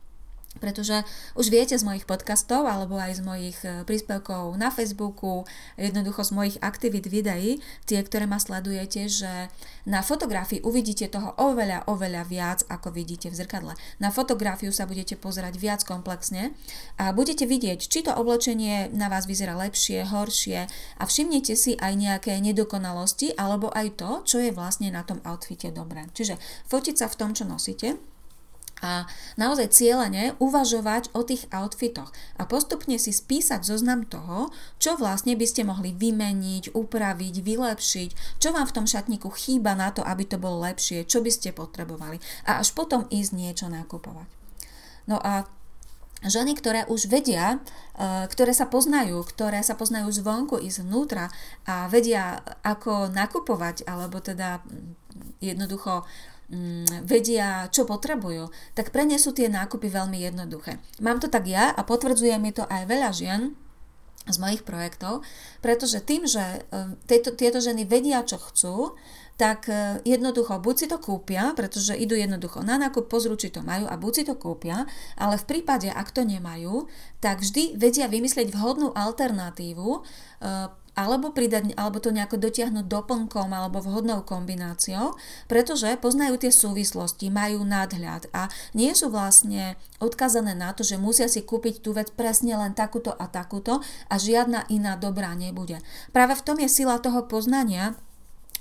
pretože 0.57 1.05
už 1.37 1.49
viete 1.53 1.77
z 1.77 1.83
mojich 1.85 2.03
podcastov 2.03 2.65
alebo 2.65 2.97
aj 2.97 3.17
z 3.17 3.21
mojich 3.23 3.57
e, 3.63 3.85
príspevkov 3.87 4.57
na 4.57 4.73
Facebooku, 4.73 5.47
jednoducho 5.77 6.25
z 6.25 6.31
mojich 6.33 6.57
aktivít 6.59 7.07
videí, 7.07 7.61
tie, 7.85 8.01
ktoré 8.01 8.25
ma 8.25 8.41
sledujete, 8.41 9.07
že 9.07 9.49
na 9.87 10.03
fotografii 10.03 10.59
uvidíte 10.65 11.07
toho 11.07 11.31
oveľa, 11.39 11.87
oveľa 11.87 12.23
viac, 12.27 12.59
ako 12.67 12.91
vidíte 12.91 13.31
v 13.31 13.39
zrkadle. 13.39 13.73
Na 14.03 14.11
fotografiu 14.11 14.75
sa 14.75 14.83
budete 14.83 15.15
pozerať 15.15 15.55
viac 15.55 15.81
komplexne 15.87 16.51
a 16.99 17.15
budete 17.15 17.47
vidieť, 17.47 17.79
či 17.79 18.03
to 18.03 18.11
oblečenie 18.11 18.91
na 18.91 19.07
vás 19.07 19.23
vyzerá 19.29 19.55
lepšie, 19.55 20.03
horšie 20.03 20.67
a 20.99 21.03
všimnete 21.07 21.55
si 21.55 21.79
aj 21.79 21.93
nejaké 21.95 22.35
nedokonalosti 22.43 23.37
alebo 23.39 23.71
aj 23.71 23.87
to, 23.95 24.11
čo 24.27 24.37
je 24.43 24.51
vlastne 24.51 24.91
na 24.91 25.07
tom 25.07 25.23
outfite 25.23 25.71
dobré. 25.71 26.09
Čiže 26.11 26.35
fotiť 26.67 26.95
sa 26.97 27.07
v 27.07 27.17
tom, 27.19 27.31
čo 27.31 27.47
nosíte, 27.47 27.95
a 28.81 29.09
naozaj 29.41 29.73
cieľene 29.73 30.37
uvažovať 30.37 31.09
o 31.17 31.25
tých 31.25 31.49
outfitoch 31.49 32.13
a 32.37 32.45
postupne 32.45 33.01
si 33.01 33.09
spísať 33.09 33.65
zoznam 33.65 34.05
toho, 34.05 34.53
čo 34.77 34.93
vlastne 34.97 35.33
by 35.33 35.45
ste 35.49 35.65
mohli 35.65 35.93
vymeniť, 35.97 36.77
upraviť, 36.77 37.35
vylepšiť, 37.41 38.09
čo 38.37 38.49
vám 38.53 38.69
v 38.69 38.75
tom 38.75 38.85
šatníku 38.85 39.33
chýba 39.33 39.73
na 39.73 39.89
to, 39.89 40.05
aby 40.05 40.29
to 40.29 40.37
bolo 40.37 40.61
lepšie, 40.61 41.09
čo 41.09 41.25
by 41.25 41.31
ste 41.33 41.55
potrebovali 41.55 42.21
a 42.45 42.61
až 42.61 42.73
potom 42.77 43.09
ísť 43.09 43.31
niečo 43.33 43.65
nakupovať. 43.65 44.29
No 45.07 45.17
a 45.17 45.47
ženy, 46.21 46.53
ktoré 46.59 46.85
už 46.85 47.09
vedia, 47.09 47.57
e, 47.97 48.27
ktoré 48.29 48.51
sa 48.53 48.69
poznajú, 48.69 49.23
ktoré 49.25 49.63
sa 49.63 49.73
poznajú 49.73 50.11
zvonku 50.11 50.61
i 50.61 50.69
zvnútra 50.69 51.31
a 51.65 51.87
vedia, 51.89 52.43
ako 52.61 53.09
nakupovať, 53.09 53.87
alebo 53.87 54.21
teda 54.21 54.61
jednoducho 55.41 56.05
Mm, 56.05 56.36
vedia, 57.03 57.67
čo 57.67 57.83
potrebujú, 57.83 58.47
tak 58.71 58.95
pre 58.95 59.03
ne 59.03 59.19
sú 59.19 59.35
tie 59.35 59.51
nákupy 59.51 59.91
veľmi 59.91 60.15
jednoduché. 60.23 60.79
Mám 61.03 61.19
to 61.19 61.27
tak 61.27 61.43
ja 61.43 61.75
a 61.75 61.83
potvrdzuje 61.83 62.39
mi 62.39 62.55
to 62.55 62.63
aj 62.63 62.87
veľa 62.87 63.11
žien, 63.11 63.41
z 64.27 64.37
mojich 64.43 64.67
projektov, 64.67 65.23
pretože 65.63 66.03
tým, 66.03 66.27
že 66.27 66.43
e, 66.43 66.59
tieto, 67.07 67.31
tieto 67.31 67.63
ženy 67.63 67.87
vedia, 67.87 68.27
čo 68.27 68.35
chcú, 68.35 68.99
tak 69.39 69.71
e, 69.71 70.03
jednoducho 70.03 70.59
buď 70.59 70.75
si 70.75 70.87
to 70.91 70.99
kúpia, 70.99 71.55
pretože 71.55 71.95
idú 71.95 72.17
jednoducho 72.17 72.59
na 72.59 72.75
nákup, 72.75 73.07
pozrú, 73.07 73.39
či 73.39 73.53
to 73.53 73.63
majú 73.63 73.87
a 73.87 73.95
buď 73.95 74.11
si 74.11 74.23
to 74.27 74.35
kúpia, 74.35 74.83
ale 75.15 75.39
v 75.39 75.47
prípade, 75.47 75.87
ak 75.87 76.11
to 76.11 76.27
nemajú, 76.27 76.91
tak 77.23 77.39
vždy 77.39 77.79
vedia 77.79 78.11
vymyslieť 78.11 78.51
vhodnú 78.51 78.91
alternatívu, 78.91 79.89
e, 79.95 80.01
alebo, 80.97 81.29
pridať, 81.29 81.77
alebo 81.77 82.01
to 82.01 82.09
nejako 82.09 82.41
dotiahnuť 82.41 82.89
doplnkom 82.89 83.53
alebo 83.53 83.85
vhodnou 83.85 84.25
kombináciou, 84.25 85.13
pretože 85.45 85.93
poznajú 86.01 86.41
tie 86.41 86.49
súvislosti, 86.49 87.29
majú 87.29 87.61
nadhľad 87.61 88.33
a 88.33 88.49
nie 88.73 88.89
sú 88.97 89.13
vlastne 89.13 89.77
odkazané 90.01 90.57
na 90.57 90.73
to, 90.73 90.81
že 90.81 90.97
musia 90.97 91.29
si 91.29 91.45
kúpiť 91.45 91.85
tú 91.85 91.93
vec 91.93 92.09
presne 92.17 92.57
len 92.57 92.73
takúto 92.73 93.13
a 93.13 93.29
takúto 93.29 93.85
a 94.09 94.15
žiadna 94.17 94.65
iná 94.73 94.97
dobrá 94.97 95.37
nebude. 95.37 95.77
Práve 96.09 96.33
v 96.33 96.45
tom 96.45 96.57
je 96.57 96.65
sila 96.65 96.97
toho 96.97 97.29
poznania, 97.29 97.93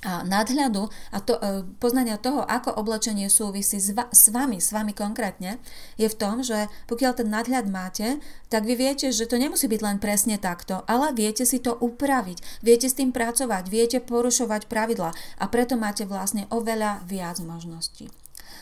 nadhľadu 0.04 0.88
a 1.12 1.18
to, 1.22 1.38
e, 1.40 1.64
poznania 1.80 2.20
toho, 2.20 2.44
ako 2.44 2.74
oblečenie 2.76 3.32
súvisí 3.32 3.80
s, 3.80 3.94
va, 3.96 4.10
s 4.12 4.28
vami, 4.28 4.60
s 4.60 4.70
vami 4.70 4.92
konkrétne, 4.92 5.56
je 5.96 6.06
v 6.06 6.18
tom, 6.18 6.44
že 6.44 6.68
pokiaľ 6.90 7.12
ten 7.16 7.28
nadhľad 7.32 7.66
máte, 7.70 8.20
tak 8.52 8.68
vy 8.68 8.76
viete, 8.76 9.10
že 9.10 9.26
to 9.26 9.40
nemusí 9.40 9.66
byť 9.66 9.80
len 9.82 9.98
presne 9.98 10.36
takto, 10.36 10.84
ale 10.86 11.16
viete 11.16 11.48
si 11.48 11.58
to 11.58 11.74
upraviť, 11.74 12.62
viete 12.62 12.86
s 12.86 12.98
tým 12.98 13.10
pracovať, 13.10 13.66
viete 13.72 13.98
porušovať 14.02 14.68
pravidla 14.68 15.10
a 15.12 15.44
preto 15.48 15.74
máte 15.80 16.04
vlastne 16.04 16.44
oveľa 16.52 17.02
viac 17.08 17.40
možností. 17.42 18.12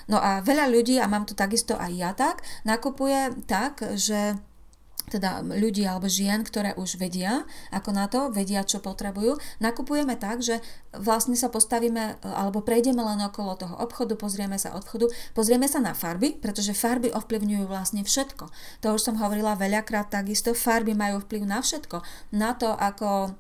No 0.05 0.21
a 0.21 0.45
veľa 0.45 0.69
ľudí, 0.69 1.01
a 1.01 1.09
mám 1.09 1.25
to 1.25 1.33
takisto 1.33 1.77
aj 1.81 1.93
ja 1.93 2.13
tak, 2.13 2.45
nakupuje 2.69 3.33
tak, 3.49 3.81
že 3.97 4.37
teda 5.13 5.45
ľudí 5.45 5.85
alebo 5.85 6.09
žien, 6.09 6.43
ktoré 6.43 6.73
už 6.75 6.97
vedia, 6.97 7.45
ako 7.71 7.91
na 7.93 8.07
to, 8.09 8.33
vedia, 8.33 8.65
čo 8.65 8.81
potrebujú. 8.81 9.37
Nakupujeme 9.61 10.17
tak, 10.17 10.41
že 10.41 10.65
vlastne 10.97 11.37
sa 11.37 11.53
postavíme 11.53 12.23
alebo 12.25 12.65
prejdeme 12.65 13.05
len 13.05 13.21
okolo 13.25 13.59
toho 13.59 13.77
obchodu, 13.77 14.17
pozrieme 14.17 14.57
sa 14.57 14.73
obchodu, 14.73 15.11
pozrieme 15.37 15.69
sa 15.69 15.83
na 15.83 15.93
farby, 15.93 16.39
pretože 16.41 16.73
farby 16.73 17.13
ovplyvňujú 17.13 17.65
vlastne 17.69 18.01
všetko. 18.01 18.49
To 18.81 18.87
už 18.97 19.03
som 19.03 19.21
hovorila 19.21 19.59
veľakrát 19.59 20.09
takisto, 20.09 20.57
farby 20.57 20.97
majú 20.97 21.21
vplyv 21.23 21.43
na 21.45 21.61
všetko. 21.61 22.01
Na 22.33 22.57
to, 22.57 22.73
ako 22.73 23.37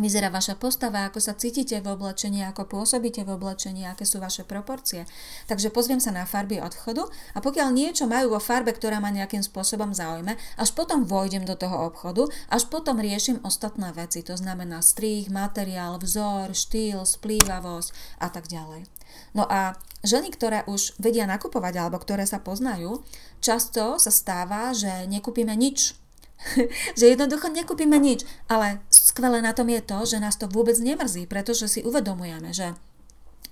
vyzerá 0.00 0.32
vaša 0.32 0.56
postava, 0.56 1.06
ako 1.06 1.20
sa 1.20 1.36
cítite 1.36 1.78
v 1.78 1.92
oblečení, 1.92 2.42
ako 2.42 2.66
pôsobíte 2.66 3.22
v 3.22 3.36
oblečení, 3.36 3.84
aké 3.86 4.08
sú 4.08 4.18
vaše 4.18 4.42
proporcie. 4.42 5.04
Takže 5.46 5.68
pozriem 5.70 6.00
sa 6.00 6.10
na 6.10 6.24
farby 6.24 6.58
odchodu 6.58 7.06
a 7.36 7.38
pokiaľ 7.38 7.68
niečo 7.70 8.08
majú 8.08 8.34
vo 8.34 8.40
farbe, 8.40 8.72
ktorá 8.72 8.98
ma 8.98 9.12
nejakým 9.12 9.44
spôsobom 9.44 9.92
zaujme, 9.92 10.34
až 10.56 10.70
potom 10.72 11.04
vojdem 11.04 11.44
do 11.44 11.54
toho 11.54 11.92
obchodu, 11.92 12.26
až 12.48 12.66
potom 12.66 12.98
riešim 12.98 13.44
ostatné 13.44 13.92
veci, 13.92 14.24
to 14.24 14.34
znamená 14.34 14.80
strih, 14.80 15.28
materiál, 15.28 16.00
vzor, 16.00 16.56
štýl, 16.56 17.04
splývavosť 17.04 18.20
a 18.24 18.32
tak 18.32 18.48
ďalej. 18.48 18.88
No 19.34 19.46
a 19.46 19.78
ženy, 20.02 20.34
ktoré 20.34 20.66
už 20.66 20.98
vedia 20.98 21.28
nakupovať 21.28 21.74
alebo 21.78 21.98
ktoré 22.02 22.26
sa 22.26 22.42
poznajú, 22.42 23.02
často 23.38 23.98
sa 24.00 24.10
stáva, 24.10 24.72
že 24.74 25.06
nekúpime 25.06 25.54
nič 25.54 26.00
že 26.98 27.04
jednoducho 27.12 27.52
nekúpime 27.52 28.00
nič. 28.00 28.24
Ale 28.48 28.80
skvelé 29.10 29.42
na 29.42 29.50
tom 29.50 29.66
je 29.66 29.82
to, 29.82 29.98
že 30.06 30.22
nás 30.22 30.38
to 30.38 30.46
vôbec 30.46 30.78
nemrzí, 30.78 31.26
pretože 31.26 31.66
si 31.66 31.80
uvedomujeme, 31.82 32.54
že 32.54 32.78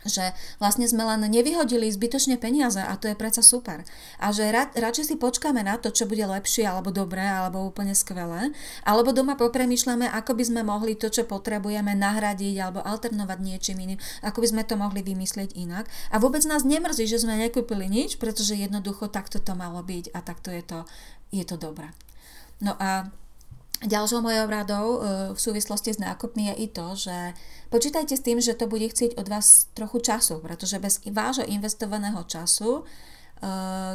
že 0.07 0.31
vlastne 0.62 0.87
sme 0.87 1.03
len 1.03 1.27
nevyhodili 1.27 1.91
zbytočne 1.91 2.38
peniaze 2.38 2.79
a 2.79 2.95
to 2.95 3.11
je 3.11 3.19
predsa 3.19 3.43
super. 3.43 3.83
A 4.23 4.31
že 4.31 4.47
rad, 4.55 4.71
radšej 4.79 5.15
si 5.15 5.17
počkáme 5.19 5.67
na 5.67 5.75
to, 5.75 5.91
čo 5.91 6.07
bude 6.07 6.23
lepšie 6.23 6.62
alebo 6.62 6.95
dobré 6.95 7.27
alebo 7.27 7.67
úplne 7.67 7.99
skvelé, 7.99 8.55
alebo 8.87 9.11
doma 9.11 9.35
popremýšľame, 9.35 10.07
ako 10.07 10.38
by 10.38 10.45
sme 10.47 10.62
mohli 10.62 10.95
to, 10.95 11.11
čo 11.11 11.27
potrebujeme 11.27 11.99
nahradiť 11.99 12.55
alebo 12.62 12.81
alternovať 12.87 13.38
niečím 13.43 13.83
iným, 13.83 14.00
ako 14.23 14.38
by 14.38 14.47
sme 14.47 14.62
to 14.62 14.75
mohli 14.79 15.03
vymyslieť 15.03 15.59
inak. 15.59 15.91
A 16.15 16.23
vôbec 16.23 16.47
nás 16.47 16.62
nemrzí, 16.62 17.11
že 17.11 17.19
sme 17.19 17.35
nekúpili 17.35 17.91
nič, 17.91 18.23
pretože 18.23 18.55
jednoducho 18.55 19.11
takto 19.11 19.43
to 19.43 19.59
malo 19.59 19.83
byť 19.83 20.15
a 20.15 20.19
takto 20.23 20.55
je 20.55 20.62
to, 20.62 20.79
je 21.35 21.43
to 21.43 21.59
dobré. 21.59 21.91
No 22.62 22.79
a 22.79 23.11
ďalšou 23.85 24.18
mojou 24.18 24.47
radou 24.50 24.87
e, 24.87 24.99
v 25.35 25.38
súvislosti 25.38 25.94
s 25.94 26.02
nákupmi 26.02 26.50
je 26.50 26.54
i 26.54 26.66
to, 26.66 26.87
že 26.99 27.16
počítajte 27.70 28.18
s 28.18 28.25
tým, 28.26 28.42
že 28.42 28.58
to 28.58 28.66
bude 28.66 28.90
chcieť 28.90 29.14
od 29.14 29.30
vás 29.30 29.70
trochu 29.78 30.02
času, 30.02 30.42
pretože 30.42 30.82
bez 30.82 30.99
vášho 31.06 31.47
investovaného 31.47 32.18
času 32.26 32.82
e, 32.82 32.85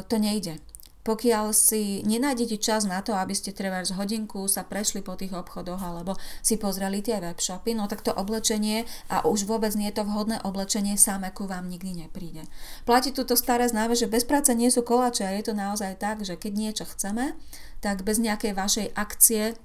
to 0.08 0.16
nejde. 0.16 0.56
Pokiaľ 1.04 1.52
si 1.52 2.00
nenájdete 2.08 2.56
čas 2.56 2.88
na 2.88 3.04
to, 3.04 3.12
aby 3.12 3.36
ste 3.36 3.52
treba 3.52 3.84
z 3.84 3.92
hodinku 3.92 4.48
sa 4.48 4.64
prešli 4.64 5.04
po 5.04 5.20
tých 5.20 5.36
obchodoch 5.36 5.76
alebo 5.76 6.16
si 6.40 6.56
pozreli 6.56 7.04
tie 7.04 7.20
webshopy, 7.20 7.76
no 7.76 7.84
tak 7.84 8.00
to 8.00 8.08
oblečenie 8.16 8.88
a 9.12 9.20
už 9.28 9.44
vôbec 9.44 9.76
nie 9.76 9.92
je 9.92 10.00
to 10.00 10.08
vhodné 10.08 10.40
oblečenie 10.48 10.96
same 10.96 11.28
ku 11.36 11.44
vám 11.44 11.68
nikdy 11.68 12.08
nepríde. 12.08 12.48
Platí 12.88 13.12
tu 13.12 13.28
to 13.28 13.36
staré 13.36 13.68
známe, 13.68 13.92
že 13.92 14.08
bez 14.08 14.24
práce 14.24 14.48
nie 14.56 14.72
sú 14.72 14.80
koláče 14.80 15.28
a 15.28 15.36
je 15.36 15.44
to 15.44 15.52
naozaj 15.52 15.92
tak, 16.00 16.24
že 16.24 16.40
keď 16.40 16.52
niečo 16.56 16.84
chceme, 16.88 17.36
tak 17.84 18.00
bez 18.00 18.16
nejakej 18.16 18.56
vašej 18.56 18.86
akcie 18.96 19.60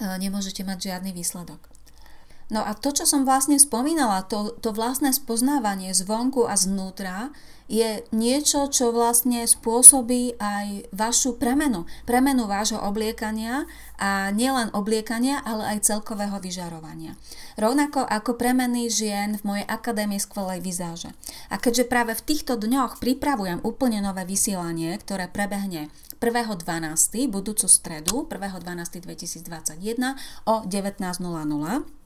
nemôžete 0.00 0.62
mať 0.62 0.90
žiadny 0.90 1.10
výsledok. 1.12 1.73
No 2.52 2.60
a 2.60 2.76
to, 2.76 2.92
čo 2.92 3.08
som 3.08 3.24
vlastne 3.24 3.56
spomínala, 3.56 4.28
to, 4.28 4.52
to 4.60 4.76
vlastné 4.76 5.16
spoznávanie 5.16 5.96
zvonku 5.96 6.44
a 6.44 6.58
znútra, 6.60 7.32
je 7.64 8.04
niečo, 8.12 8.68
čo 8.68 8.92
vlastne 8.92 9.48
spôsobí 9.48 10.36
aj 10.36 10.84
vašu 10.92 11.40
premenu. 11.40 11.88
Premenu 12.04 12.44
vášho 12.44 12.76
obliekania 12.76 13.64
a 13.96 14.28
nielen 14.36 14.68
obliekania, 14.76 15.40
ale 15.40 15.72
aj 15.72 15.88
celkového 15.88 16.36
vyžarovania. 16.44 17.16
Rovnako 17.56 18.04
ako 18.04 18.36
premeny 18.36 18.92
žien 18.92 19.40
v 19.40 19.46
mojej 19.48 19.64
akadémii 19.64 20.20
skvelej 20.20 20.60
vizáže. 20.60 21.16
A 21.48 21.56
keďže 21.56 21.88
práve 21.88 22.12
v 22.12 22.24
týchto 22.28 22.60
dňoch 22.60 23.00
pripravujem 23.00 23.64
úplne 23.64 24.04
nové 24.04 24.28
vysielanie, 24.28 24.92
ktoré 25.00 25.32
prebehne 25.32 25.88
1.12. 26.20 27.32
budúcu 27.32 27.64
stredu, 27.64 28.28
1.12.2021 28.28 30.20
o 30.44 30.68
19.00, 30.68 32.03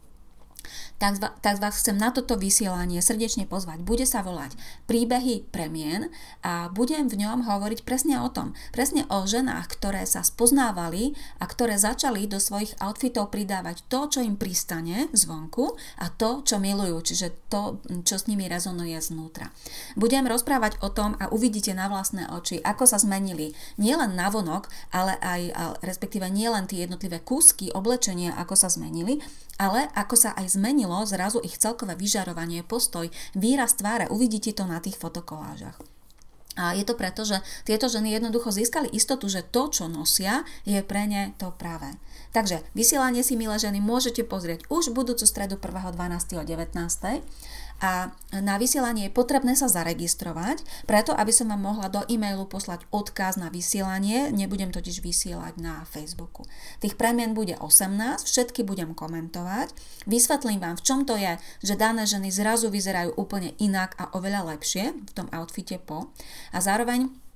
tak, 0.96 1.20
tak 1.40 1.56
vás 1.62 1.78
chcem 1.80 1.96
na 1.96 2.10
toto 2.10 2.34
vysielanie 2.38 2.98
srdečne 3.02 3.44
pozvať. 3.46 3.82
Bude 3.82 4.04
sa 4.04 4.20
volať 4.22 4.54
Príbehy 4.90 5.48
premien 5.48 6.08
a 6.42 6.72
budem 6.72 7.06
v 7.06 7.24
ňom 7.24 7.44
hovoriť 7.44 7.84
presne 7.84 8.18
o 8.20 8.28
tom. 8.32 8.56
Presne 8.72 9.04
o 9.08 9.24
ženách, 9.24 9.68
ktoré 9.78 10.04
sa 10.08 10.24
spoznávali 10.24 11.14
a 11.38 11.44
ktoré 11.46 11.78
začali 11.78 12.26
do 12.26 12.40
svojich 12.40 12.74
outfitov 12.80 13.30
pridávať 13.30 13.84
to, 13.86 14.08
čo 14.08 14.20
im 14.24 14.34
pristane 14.34 15.10
zvonku 15.12 15.76
a 16.00 16.10
to, 16.10 16.42
čo 16.42 16.56
milujú, 16.58 17.00
čiže 17.04 17.50
to, 17.52 17.80
čo 18.04 18.16
s 18.20 18.26
nimi 18.26 18.48
rezonuje 18.48 18.96
znútra. 18.98 19.50
Budem 19.94 20.26
rozprávať 20.26 20.80
o 20.84 20.92
tom 20.92 21.14
a 21.20 21.30
uvidíte 21.30 21.72
na 21.72 21.88
vlastné 21.88 22.28
oči, 22.32 22.60
ako 22.60 22.84
sa 22.84 22.98
zmenili 23.00 23.52
nielen 23.78 24.16
navonok, 24.16 24.68
ale 24.92 25.16
aj, 25.20 25.42
respektíve 25.84 26.26
nielen 26.28 26.66
tie 26.66 26.84
jednotlivé 26.84 27.20
kúsky 27.22 27.70
oblečenia, 27.72 28.34
ako 28.36 28.54
sa 28.56 28.68
zmenili, 28.68 29.20
ale 29.58 29.90
ako 29.98 30.14
sa 30.14 30.30
aj 30.38 30.54
zmenilo 30.58 31.06
zrazu 31.06 31.38
ich 31.46 31.54
celkové 31.54 31.94
vyžarovanie, 31.94 32.66
postoj, 32.66 33.06
výraz 33.38 33.78
tváre, 33.78 34.10
uvidíte 34.10 34.50
to 34.50 34.66
na 34.66 34.82
tých 34.82 34.98
fotokolážach. 34.98 35.78
A 36.58 36.74
je 36.74 36.82
to 36.82 36.98
preto, 36.98 37.22
že 37.22 37.38
tieto 37.62 37.86
ženy 37.86 38.10
jednoducho 38.18 38.50
získali 38.50 38.90
istotu, 38.90 39.30
že 39.30 39.46
to, 39.46 39.70
čo 39.70 39.86
nosia, 39.86 40.42
je 40.66 40.82
pre 40.82 41.06
ne 41.06 41.30
to 41.38 41.54
práve. 41.54 41.94
Takže 42.34 42.66
vysielanie 42.74 43.22
si, 43.22 43.38
milé 43.38 43.54
ženy, 43.62 43.78
môžete 43.78 44.26
pozrieť 44.26 44.66
už 44.66 44.90
budúcu 44.90 45.22
stredu 45.22 45.54
1.12. 45.54 45.94
o 46.34 46.42
19 46.42 47.22
a 47.78 48.10
na 48.34 48.58
vysielanie 48.58 49.06
je 49.06 49.16
potrebné 49.16 49.54
sa 49.54 49.70
zaregistrovať, 49.70 50.66
preto 50.84 51.14
aby 51.14 51.30
som 51.30 51.46
vám 51.48 51.62
mohla 51.62 51.86
do 51.86 52.02
e-mailu 52.10 52.50
poslať 52.50 52.82
odkaz 52.90 53.38
na 53.38 53.48
vysielanie, 53.54 54.34
nebudem 54.34 54.74
totiž 54.74 54.98
vysielať 54.98 55.62
na 55.62 55.86
Facebooku. 55.86 56.42
Tých 56.82 56.98
premien 56.98 57.38
bude 57.38 57.54
18, 57.54 58.26
všetky 58.26 58.66
budem 58.66 58.98
komentovať, 58.98 59.70
vysvetlím 60.10 60.58
vám, 60.58 60.76
v 60.76 60.84
čom 60.84 61.06
to 61.06 61.14
je, 61.14 61.38
že 61.62 61.78
dané 61.78 62.02
ženy 62.02 62.34
zrazu 62.34 62.66
vyzerajú 62.68 63.14
úplne 63.14 63.54
inak 63.62 63.94
a 63.96 64.10
oveľa 64.18 64.58
lepšie 64.58 64.92
v 64.92 65.12
tom 65.14 65.30
outfite 65.30 65.78
po. 65.78 66.10
A 66.50 66.58
zároveň 66.58 67.27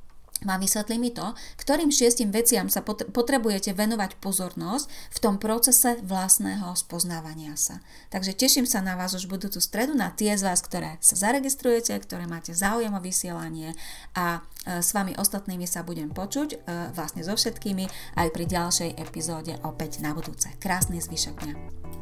vám 0.44 0.60
vysvetlí 0.62 0.96
mi 0.98 1.10
to, 1.14 1.34
ktorým 1.58 1.90
šiestim 1.90 2.34
veciam 2.34 2.66
sa 2.66 2.82
potrebujete 2.86 3.72
venovať 3.72 4.18
pozornosť 4.18 4.86
v 4.88 5.18
tom 5.18 5.34
procese 5.38 5.98
vlastného 6.02 6.74
spoznávania 6.74 7.54
sa. 7.58 7.80
Takže 8.10 8.34
teším 8.34 8.66
sa 8.66 8.82
na 8.84 8.98
vás 8.98 9.14
už 9.14 9.30
budúcu 9.30 9.58
stredu, 9.62 9.94
na 9.94 10.10
tie 10.12 10.34
z 10.34 10.42
vás, 10.42 10.60
ktoré 10.62 10.98
sa 10.98 11.14
zaregistrujete, 11.14 11.94
ktoré 12.02 12.26
máte 12.26 12.52
záujem 12.52 12.92
o 12.92 13.00
vysielanie 13.00 13.74
a 14.12 14.42
e, 14.66 14.80
s 14.82 14.90
vami 14.92 15.14
ostatnými 15.16 15.64
sa 15.64 15.86
budem 15.86 16.10
počuť, 16.10 16.48
e, 16.52 16.56
vlastne 16.92 17.22
so 17.22 17.34
všetkými, 17.34 17.88
aj 18.18 18.28
pri 18.34 18.44
ďalšej 18.46 18.90
epizóde 18.98 19.56
opäť 19.62 20.02
na 20.02 20.12
budúce. 20.12 20.50
Krásny 20.58 20.98
zvyšok 20.98 21.36
dňa. 21.46 22.01